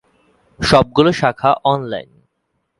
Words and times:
সবগুলো 0.59 1.11
শাখা 1.11 1.51
অনলাইন। 1.63 2.09